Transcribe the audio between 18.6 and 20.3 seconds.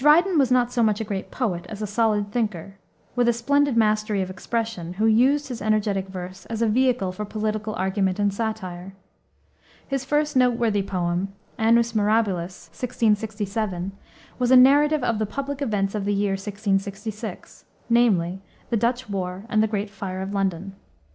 the Dutch war and the great fire